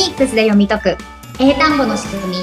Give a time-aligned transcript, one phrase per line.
[0.00, 0.96] ニックスで読み解く。
[1.38, 2.36] 英単語の仕組み。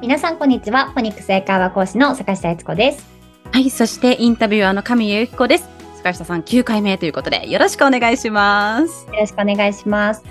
[0.00, 0.90] 皆さんこんにちは。
[0.92, 3.06] フォニックス英会話講師の坂下悦子です。
[3.52, 5.68] はい、そしてインタビュアーの神谷由紀子です。
[5.98, 9.06] 坂下さん9回目ということでよろしくお願いします。
[9.08, 10.22] よろしくお願いします。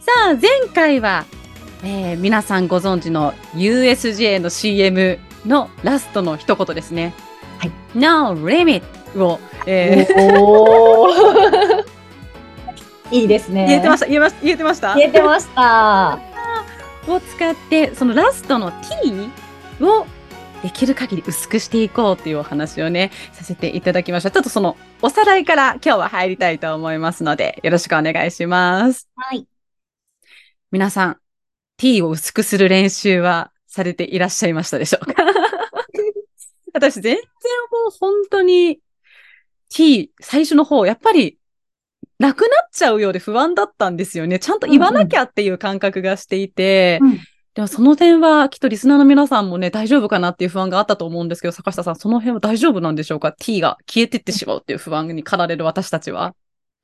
[0.00, 1.26] さあ、前回は、
[1.82, 7.14] えー皆さんご存知の USJ の CM のラストの一言ですね。
[7.58, 7.72] はい。
[7.94, 8.82] No limit
[9.22, 11.84] を、えー
[13.10, 14.06] いいですね言えてました？
[14.06, 14.94] 言えま言えてました？
[14.96, 16.18] 言えてました
[17.08, 18.70] を使って、そのラストの
[19.02, 19.30] t
[19.82, 20.06] を
[20.62, 24.30] できる限り薄くしていこうというお話をね、させていただきました。
[24.30, 29.08] ちょっとそのおさらいから今日は入りたいと思いますので、よろしくお願いします。
[29.16, 29.46] はい
[30.70, 31.16] 皆さん、
[31.78, 35.14] t を薄くする練習はされていらっしゃいましたでしょうか？
[36.74, 37.22] 私全然
[37.72, 38.78] もう本当に
[39.70, 41.38] t 最初の方、やっぱり
[42.18, 44.38] なくなっちゃうようで不安だったんですよね。
[44.38, 47.18] ちゃんと言わなきゃっていう感覚がしていて、うん
[47.54, 56.36] でもその点はきっとリスナーの皆さんもね、大丈夫かなっていう不安があったと思うんですけど、坂下さん、その辺は大丈夫なんでしょうか ?t が消えてってしまうっていう不安に駆られる私たちは。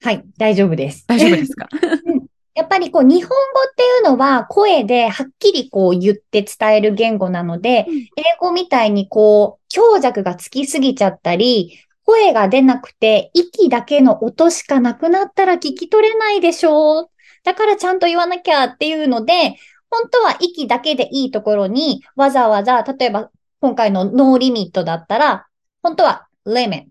[0.02, 1.68] はい大丈夫です大丈夫ですか？
[2.54, 3.34] やっぱりこう日本語
[3.70, 17.10] っていうのは声ではっきりこう言って伝える言語なので、うん英語みたいにこう強弱がつきすぎちゃったり、声が出なくて息だけの音しかなくなったら聞き取れないでしょう。
[17.44, 19.56] だからちゃんと言わなきゃっていうので、
[19.90, 23.30] 本当は息だけでいいところにわざわざ、例えば
[23.60, 25.46] 今回のノーリミットだったら、
[25.82, 26.84] 本当は limit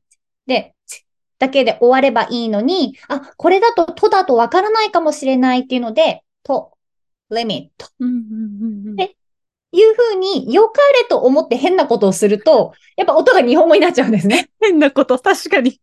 [0.45, 0.73] で、
[1.43, 6.71] だけで終わればいいのに、あ、これだととだとわからないかもしれないっていうので、と、
[7.29, 9.15] limit うんうんうんうんえ
[9.75, 14.49] いうふうに良かれと思って変なことをすると、やっぱ音が日本語になっちゃうんですね。
[14.61, 15.81] 変なこと、確かに。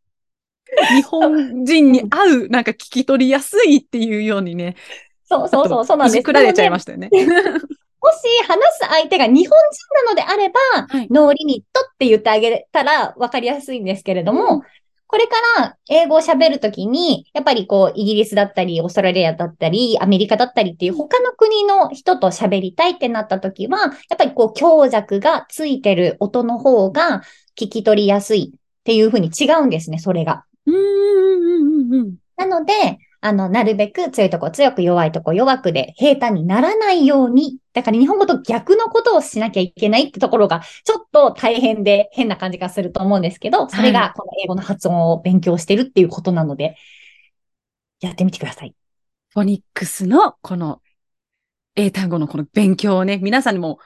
[0.95, 4.77] 日本人に合う、なんか聞き取りやすいっていうようにね。
[5.25, 6.17] そうそうそう、そうなんです。
[6.19, 7.11] いじくられちゃいまししたよね。
[7.11, 7.19] た。
[7.19, 14.63] もし話す相手が日本人なのであれば、はいノーリミットって言ってあげたら分かりやすいんですけれども、うん
[15.11, 27.23] これから英語を喋るときに、やっぱりこう、イギリスだったり、オーストラリアだったり、アメリカだったりっていう他の国の人と喋りたいってなったときは、やっぱりこう、強弱がついてる音の方が
[27.59, 30.45] 聞き取りやすいっていうふうに違うんですね、それが。
[30.67, 30.79] うんう
[31.89, 32.15] んうん。
[32.37, 32.73] なので、
[33.23, 46.77] あの、なるべく強いとこ強く弱いとこ弱くで平坦にならないように、だから日本語と逆のことをしなきゃいけないってところがちょっと大変で変な感じがすると思うんですけど、それがこの英語の発音を勉強してるっていうことなので、
[48.01, 48.75] やってみてください。
[49.33, 50.81] フォニックスのこの
[51.77, 53.79] 英単語のこの勉強をね、皆さんにも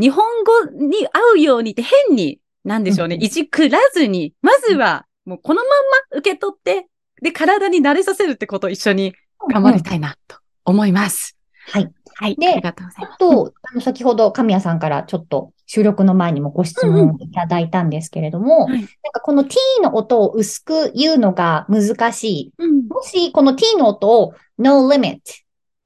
[0.00, 3.22] 日本語に合うようにって変に、なんでしょうね、うん。
[3.22, 5.66] いじくらずに、まずはもうこのまん
[6.12, 6.88] ま受け取って、
[7.22, 9.14] で、体に慣れさせるってことを一緒に
[9.52, 11.36] 頑張りたいなと思います。
[11.68, 11.90] はい。
[12.16, 12.36] はい。
[12.36, 13.14] でありがとうございます。
[13.14, 22.88] あと、あの、先ほど神谷さんからちょっと収録の前にもご質問いただいたんですけれども、はいなんかこの t の音を薄く言うのが難しいうん。
[22.88, 25.20] もし、この t の音を no limit っ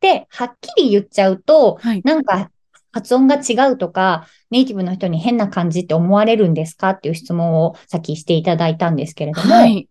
[0.00, 2.02] てはっきり言っちゃうと、はい。
[2.02, 2.50] なんか
[2.92, 9.88] 発音が違うとか、ネイティブの人に変な感じって思われるんですかっていう質問をさっきしていただいたんですけれども、はい。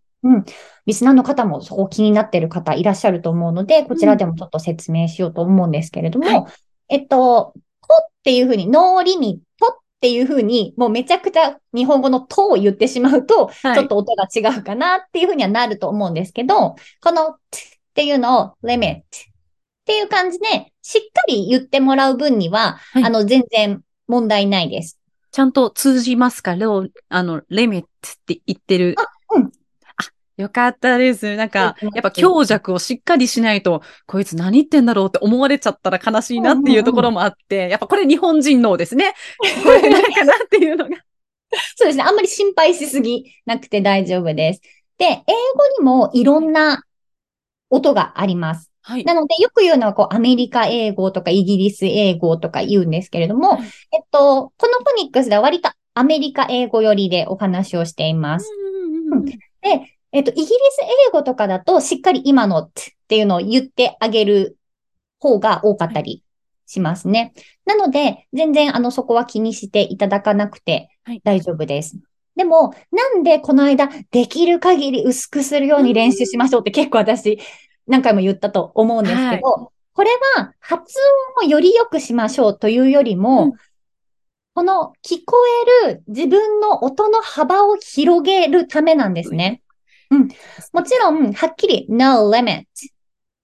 [0.85, 6.45] リスナーの方もそこ気になってる方いらっしゃると思うので、こちらでもちょっと説明しようと思うんですけれども、はい。
[6.89, 7.53] えっと、
[7.87, 13.75] とっていうふうに、ノーリミットっていうふうに、もうめちゃくちゃ日本語のとを言ってしまうと、はい。
[13.75, 17.37] ちょっと音が違うかなっていうふうにはなると思うんですけど、このっ
[17.93, 19.01] ていうのを limit っ
[19.85, 23.03] ていう感じで、しっかり言ってもらう分には、はい。
[23.03, 24.99] あの、全然問題ないです。
[25.31, 26.55] ちゃんと通じますか？
[27.09, 27.89] あの、リミットっ
[28.25, 28.95] て言ってる。
[29.35, 29.43] うん。
[29.43, 29.49] あ、
[30.37, 31.35] よかったです。
[31.35, 39.13] なんかうん、やっぱ強弱をしっかりしないと、こいつ何言ってんだろうって思われちゃったら悲しいなっていうところもあって、やっぱこれ日本人のですね。
[39.63, 40.97] これないかなっていうのが。
[41.75, 42.03] そうですね。
[42.03, 44.61] あんまり心配しすぎなくて大丈夫です。
[44.97, 45.23] で、英語
[45.79, 46.83] にもいろんな
[47.69, 48.71] 音があります。
[48.81, 49.03] はい。
[49.05, 58.49] なので、よく言うのは、こう、アメリカ英語とかイギリス英語とか言うんですけれども、はいえっと、このフォニックスでは割とアメリカ英語寄りでお話をしています。
[58.51, 59.25] うんうんうん
[59.63, 60.51] で、えっと、イギリス
[61.07, 62.71] 英語とかだと、しっかり今のっ
[63.07, 64.57] ていうのを言ってあげる
[65.19, 66.23] 方が多かったり
[66.67, 67.33] しますね。
[67.65, 71.97] なので、全然、あの、そこは気にしていただかなくてはい大丈夫です。
[72.35, 77.39] でも、なんでこの間、できる限り薄くするように練習しましょうって結構私、
[77.87, 80.95] 何回も言ったと思うんですけど、これは発
[81.39, 83.53] 音をより良くしましょうというよりも、うん
[84.55, 85.35] この聞こ
[85.87, 89.63] える自分の音の幅を広げるためなんですね。
[90.13, 90.29] うん。
[90.71, 92.65] もちろん、はっきり no limit っ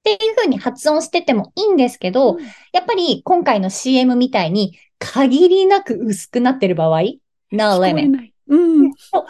[0.04, 7.02] ていう風に発音しててもいいんですけど、うんやっぱり今回の CM みたいに限りなく薄くなってる場合、
[7.52, 8.30] no limit。
[8.48, 8.92] うん。
[8.92, 9.26] こうなっ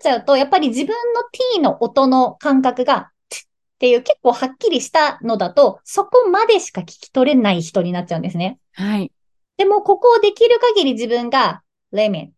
[0.00, 1.22] ちゃうと、やっぱり自分の
[1.54, 8.58] t の音の感覚が、っていう結構はっきりしたのだと、そこまでしか聞き取れない人になっちゃうんですね。
[8.72, 9.10] はい。
[9.56, 11.62] でも、ここをできる限り自分が、
[11.92, 12.30] limit,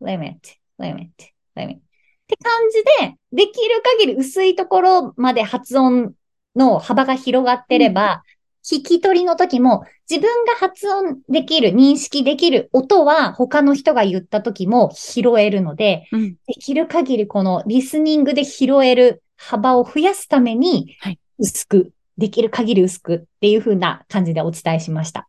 [0.00, 0.38] limit,
[0.78, 1.08] limit,
[1.56, 1.78] limit
[2.28, 6.12] って感じで、できる限り薄いところまで発音
[6.54, 8.22] の幅が広がってれば、
[8.62, 16.36] 聞き取りの時も自分が発音できる、認識できる音は他の人が言った時も拾えるので、うん。
[16.46, 25.28] できる限りこのリスニングで拾える幅を増やすためにはい、薄く、できる限り薄くっていう風な感じでお伝えしました。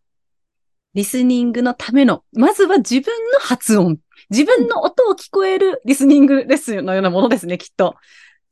[0.95, 3.99] リスニングのための、まずは自分の発音。
[4.29, 7.95] 自分の音を聞こえるリスニングレッスンのようなものですね、きっと。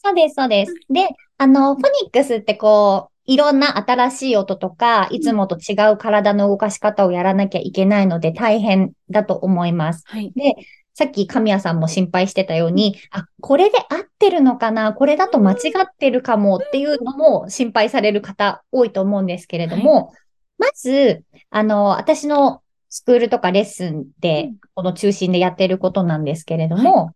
[0.03, 0.73] そうです、そうです。
[0.89, 10.03] で、あの、フォニックスってこう、いろんな新しい音とか、いつもと違う体の動かし方をやらなきゃいけないので大変だと思います。
[10.05, 10.31] はい。
[10.33, 10.55] で、
[10.93, 14.93] さっき神谷さんも心配してたように、あ、これで合ってるのかな？
[14.93, 20.13] これだと間違ってるかもっていうのも心配される方多いと思うんですけれども、
[20.57, 22.61] まず、あの、私の
[22.97, 27.13] スクールとかレッスンで、この中心でやってることなんですけれども、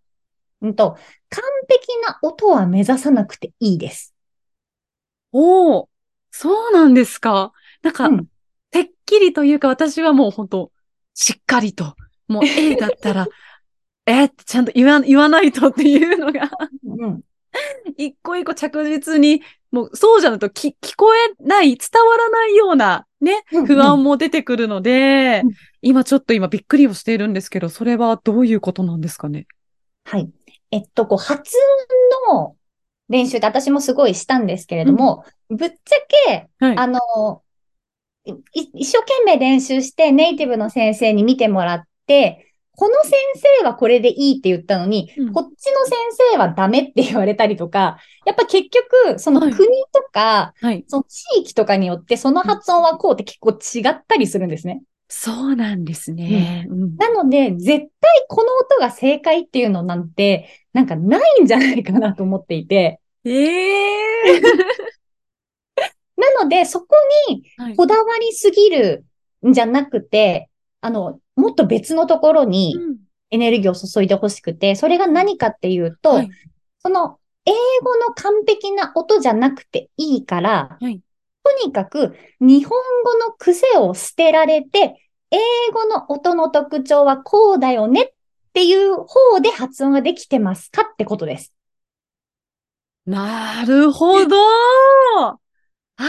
[0.62, 0.92] うんと、
[1.30, 4.14] 完璧な音は目指さなくていいです。
[5.32, 5.90] おお、
[6.30, 7.52] そうなんですか。
[7.82, 8.28] なんか、うん
[8.70, 10.72] てっきりというか、私はもう本当
[11.14, 11.96] しっかりと、
[12.30, 13.28] もう A だったら、
[14.06, 16.50] えってちゃんと言わ、言わないとっていうのが、
[16.86, 17.22] うん。
[17.98, 19.42] 一個一個着実に、
[19.72, 25.52] もうそうじゃないと聞聞こえない、伝わらないようなね、うん不安も出てくるので、うん
[25.82, 29.48] 今ちょっと今びっくりをしているんですけど、それはどういうことなんですかね？
[30.04, 30.30] はい。
[30.72, 31.58] えっと、こう、発
[32.30, 32.56] 音の
[33.10, 35.96] 練習って私もすごいしたんですけれども、ぶっちゃ
[36.28, 36.78] け、はい。
[36.78, 37.44] あの、
[38.26, 42.48] い一生懸命練習してネイティブの先生に見てもらって、
[42.78, 43.14] この先
[43.60, 45.96] 生はこれでいいって言ったのに、うんこっちの先
[46.34, 50.86] 生はダメって言われたりとか、やっぱ結局、そのはい国とか、はい。
[50.88, 54.84] その地域とかによって、その発音はこうって結構違ったりするんですね。
[55.14, 56.66] そうなんですね。
[56.70, 56.96] うん。
[56.96, 64.40] なので、絶対この音が正解っていうのなんて、なんかないんじゃないかなと思っていて、ええ
[66.16, 66.96] なので、そこ
[67.28, 67.76] にはい。
[67.76, 69.04] こだわりすぎる
[69.46, 70.50] んじゃなくて、
[70.80, 72.98] あの、もっと別のところにうん。
[73.32, 76.30] エネルギーを注いでほしくて、それが何かっていうと、はい。
[76.80, 77.52] その英
[77.84, 81.02] 語の完璧な音じゃなくていいから、はい
[81.44, 84.96] とにかく日本語の癖を捨てられて、
[85.32, 85.38] 英
[85.74, 88.14] 語の音の特徴はこうだよねっ
[88.54, 91.54] ていう方で発音ができてますかってことです。
[93.06, 94.38] なるほど。
[94.38, 95.38] あ
[95.98, 96.08] あ、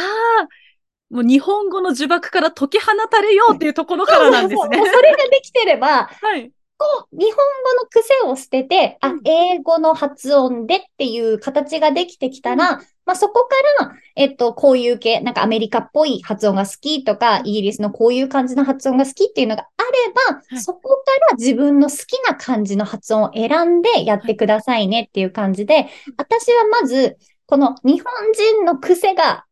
[1.10, 4.86] もう日本語の呪縛から解き放たれようっていうところからなんですねそうそうもう。
[4.94, 6.52] それができてれば、 はい。
[6.82, 7.36] こう、日本語
[7.80, 13.48] の癖を捨てて、あうん、英語の発音でっていう形ができてきたら、まあ、そこ
[13.78, 20.60] から、えっと、こういう系、なんかアメリカっぽい発音が好きとか、イギリスのこういう感じの発音が好きっていうのがあれば、はい。
[20.60, 25.86] そこから自分の好きな感じの発音を選んでやってくださいねっていう感じで、
[26.16, 29.44] 私はまず、この日本人の癖が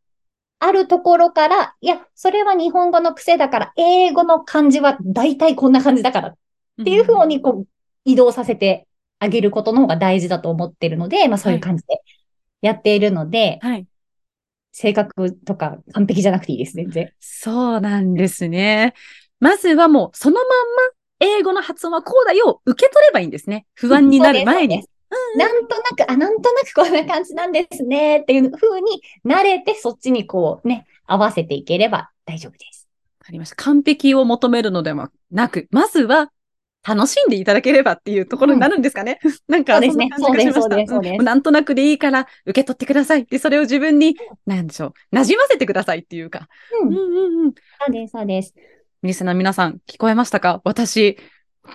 [0.59, 6.35] あるところから、いや、それは日本語の癖だから、英語の漢字は大体こんな感じだからっ
[6.85, 7.67] ていうふうにこう
[8.05, 8.87] 移動させて
[9.19, 12.01] あげることの方が大事だと思ってるので、まあそういう感じで
[12.63, 13.87] やっているので、はい。
[14.73, 17.13] 性格とか完璧じゃなくていいです、全然。
[17.19, 18.95] そうなんですね。
[19.41, 20.47] まずはもう、そのまんま、
[21.19, 23.67] 英語の発音はこうだよ、受け取ればいいんですね。
[23.75, 24.85] 不安になる前に。
[25.37, 32.89] なんとなく、あ、なんとなくこんな感じなんですねっていう風に慣れて、そっちにこうね、合わせていければ大丈夫です。
[33.19, 33.57] わかりました。
[33.57, 36.31] 完璧を求めるのではなく、まずは、
[36.87, 39.19] 楽しんでいただければっていうところになるんですかね。
[39.49, 40.07] なんか、そうですね。
[40.07, 40.61] んな感じがしました。
[40.63, 43.27] そうですそうですそうですんなんとなくでいいから、受け取ってください。
[43.27, 46.49] で、それを自分に、なんでしょう、馴染ませてくださいっていうか。
[46.83, 47.53] うん、うんうんうん。
[47.53, 48.55] そうです、そうです。
[49.03, 50.61] ミリスナ皆さん、聞こえましたか？
[50.65, 51.19] 私、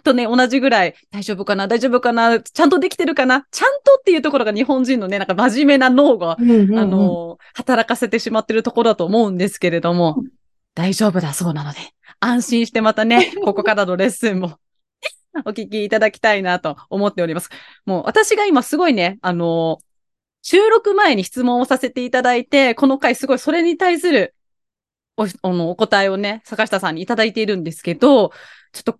[0.04, 1.68] とね、同じぐらい、大丈夫かな？
[1.68, 2.40] 大丈夫かな？
[2.40, 3.46] ちゃんとできてるかな？
[3.52, 6.80] ちゃんとっていうところが日本人のね、なんか真面目な脳が、うんうんうん。
[6.80, 10.30] あの、働かせてしまってるところだと思うんですけれども、うん。
[10.74, 11.78] 大丈夫だそうなので、
[12.20, 14.58] 安心してまたね、 ここからのレッスンも
[15.46, 17.50] お聞きいただきたいなと思っております。
[17.86, 19.80] もう私が今すごいね、あの、
[20.42, 24.36] 収録前に質問をさせていただいて、この回すごいそれに対する
[25.18, 28.32] おあのお答えをね、坂下さんにいただいているんですけど、
[28.74, 29.00] ちょっと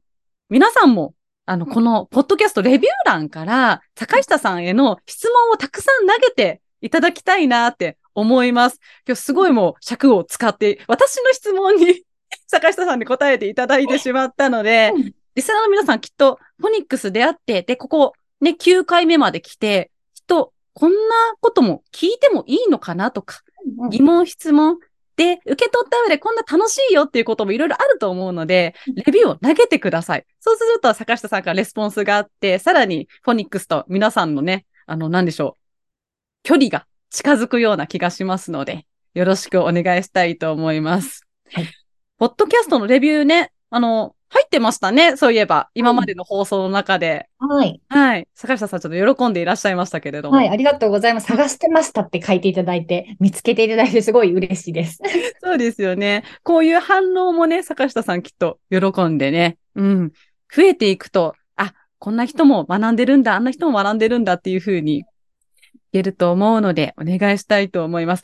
[0.50, 1.14] 皆さんも、
[1.46, 8.80] あの、この、ポッドキャストレビュー欄から、坂下さんへの質問をたくさん投げていただきたいなって思います。
[9.08, 12.04] 今日すごいもう尺を使って、私の質問に
[12.48, 20.98] 坂下さんに答えていただいてしまったのでうん、リスナーの皆さんきっとフォニックスであって、で、ここね、9回目まで来て、きっとこんな
[21.40, 23.42] ことも聞いてもいいのかなとか、
[23.80, 24.78] うん疑問、質問
[25.16, 30.26] で受け取った上でこんな楽しいよっていうこともいろいろあると思うのでうん、レビューを投げてください。
[30.40, 35.62] そうすると坂下さんからレスポンスがあって、さらにフォニックスと皆さんのね、あの、なんでしょう、
[36.44, 41.26] 距離が近づくような気がしますので、よろしくお願いしたいと思います。
[41.52, 41.68] はい。
[42.18, 45.18] ポッドキャストのレビューね、あの、入ってましたね。
[45.18, 47.30] そういえば、今までの放送の中で。
[47.38, 47.80] はい。
[47.90, 48.28] はい。
[48.34, 50.38] 坂下さんちょっと喜んでいらっしゃいましたけれども。
[50.38, 50.50] はい。
[50.50, 51.28] ありがとうございます。
[51.28, 55.00] 探してましたって書いていただいて、見つけていただいてすごい嬉しいです。
[55.42, 56.24] そうですよね。
[56.44, 59.58] こういう反応もね、坂下さんきっと喜んでね。
[59.76, 60.12] うん。
[60.54, 65.06] 増えていくと、あ、こんな人も学んでるんだ、あんな人も学んでるんだっていうふうに
[65.94, 68.24] 言えると思うので、お願いしたいと思います。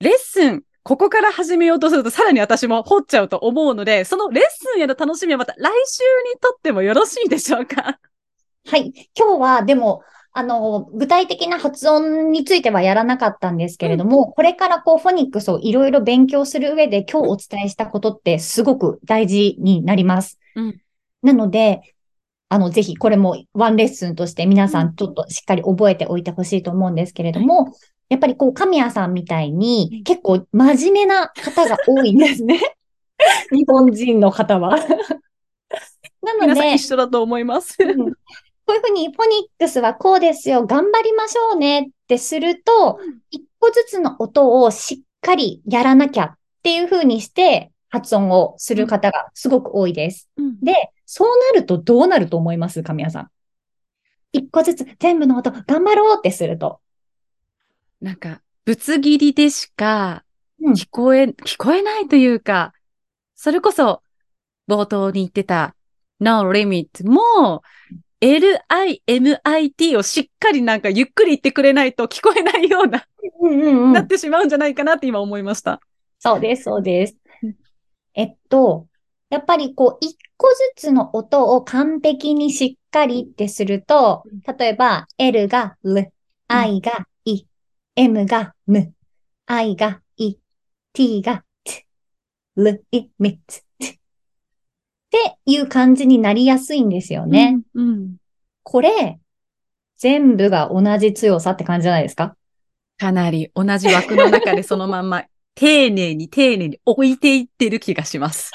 [0.00, 7.98] レッスン、ここから始めようとすると、さらに私も掘っちゃうと思うので、そのレッスンへの楽しみはまた来週にとってもよろしいでしょうか？
[8.68, 8.92] はい。
[9.18, 10.02] 今日は、でも、
[10.32, 20.38] あの、具体的な発音についてはやらなかったんですけれども、これからこう、フォニックスをいろいろ勉強する上で、今日お伝えしたことってすごく大事になります。
[20.54, 20.80] うん
[21.22, 21.95] なので、
[22.48, 27.72] あの、ぜひこれもワンレッスンとして皆さんちょっとしっかり覚えておいてほしいと思うんですけれども、
[28.08, 32.60] やっぱりこう、神谷さんみたいに結構真面目な方が多いんですね。
[33.50, 34.76] 日本人の方は。
[36.22, 37.76] なので皆さん一、緒だと思います。
[37.80, 38.12] うん
[38.68, 50.28] こういうふうに、フォニックスはこうですよ、頑張りましょうねってするとうん、一個ずつの音をしっかりやらなきゃっていうふうにして、発音をする方がすごく多いです。
[50.36, 53.30] うんで、そうなるとどうなると思います神谷さん？
[54.32, 56.80] 一個ずつ全部の音頑張ろうってすると。
[58.02, 60.24] なんか、ぶつ切りでしか
[60.60, 62.74] うん聞こえ、聞こえないというか、
[63.34, 64.02] それこそ、
[64.68, 65.76] 冒頭に言ってた
[66.18, 67.62] No Limit も、
[68.20, 73.06] LIMIT をしっかりなんかゆっくり言ってくれないと聞こえないような、
[73.40, 73.92] うんうんう。
[73.92, 75.80] なんってしまうんじゃないかなって今思いました。
[76.18, 77.56] そうです、そうですうん。
[78.14, 78.86] えっと、
[79.28, 84.24] やっぱりこう、一個ずつの音を完璧にしっかりってすると、
[84.58, 86.12] 例えば、L が L、
[86.48, 87.46] I が I、
[87.96, 88.92] M が M、
[89.46, 90.38] I が I、
[90.92, 91.84] T が T、
[92.56, 93.58] L、I、3つ。
[93.58, 97.58] っていう感じになりやすいんですよね。
[97.74, 97.88] うん。
[97.88, 98.16] うん。
[98.62, 99.18] これ、
[99.96, 102.36] 全部が同じ強さって感じじゃないですか？
[102.98, 105.24] かなり同じ枠の中でそのまんま、
[105.56, 108.52] 丁寧に丁寧に置いていってる気がします。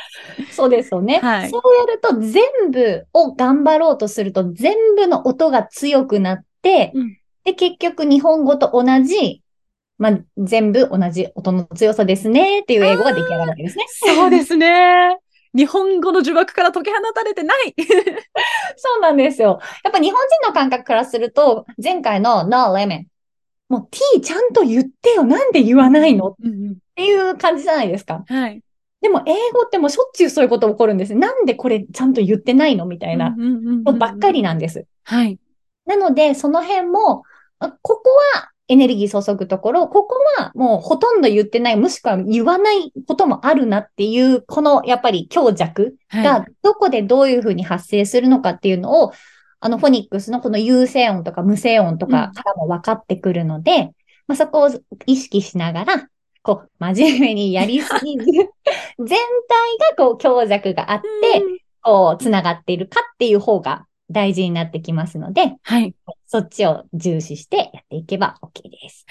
[0.52, 1.20] そうですよね。
[1.20, 9.42] はいそうやると全部を頑張ろうとすると全部の音が強くなって、うんで、結局日本語と同じ、
[9.98, 13.86] まあ、全部同じ音の強さですねっていう英語が出来上がるわけですね。
[13.90, 15.18] そうですね。
[15.54, 17.76] 日本語の呪縛から解き放たれてない。
[18.78, 19.60] そうなんですよ。
[19.84, 23.04] やっぱ日本人の感覚からすると、前回の No lemon。
[23.72, 25.24] もう T ちゃんと言ってよ。
[25.24, 26.30] なんで言わないの？
[26.32, 28.24] っうんていう感じじゃないですか。
[28.28, 28.62] はい。
[29.02, 31.16] でも英語ってもうしょっちゅうそういうこと起こるんです。
[31.16, 32.86] なんでこれちゃんと言ってないの？
[32.86, 34.86] みたいなのばっかりなんです。
[35.04, 35.40] はい。
[35.86, 37.24] なので、その辺も、
[37.60, 46.24] あここはエネルギー注ぐところ、ここはもうほとんど言ってない、もしくは言わないこともあるなっていう、このやっぱり強弱はい。
[46.24, 49.14] がどこでどういうふうに発生するのかっていうのを、
[49.62, 53.92] あのフォニックスのこの有声音とか無声音とかからも分かってくるので、
[54.28, 54.70] まあ、そこを
[55.06, 56.08] 意識しながら、
[56.42, 58.26] こう、真面目にやりすぎず、
[58.98, 59.18] 全体
[59.96, 65.96] がこう強弱があって、うんこう、つながっているかっていう方が大事になってきますので、はい。
[66.28, 69.06] そっちを重視してやっていけば OK です。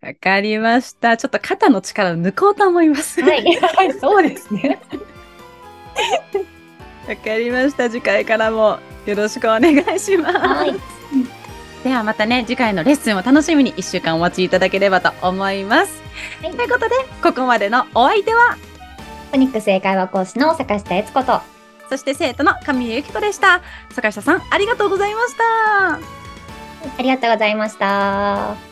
[0.00, 1.16] わかりました。
[1.16, 3.20] ちょっと肩の力を抜こうと思います。
[3.22, 4.78] はい、 はい、そうですね。
[7.08, 7.90] わかりました。
[7.90, 10.38] 次回からもよろしくお願いします。
[10.38, 10.74] はい。
[11.84, 16.02] ではまたね、次回のレッスンを楽しみに1週間お待ちいただければと思います。
[16.42, 18.56] はいということで、ここまでのお相手は、
[19.30, 21.40] フォニックス英会話講師の坂下悦子と、
[21.88, 23.62] そして生徒の神谷由紀子でした。
[23.90, 25.94] 坂下さん、ありがとうございました。
[26.98, 28.71] ありがとうございました。